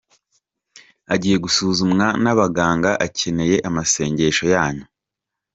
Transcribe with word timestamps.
Agiye 1.13 1.37
gusuzunwa 1.45 2.07
n’ 2.23 2.25
abaganga 2.33 2.91
akeneye 3.05 3.55
amasengesho 3.67 4.45
yanyu. 4.53 4.85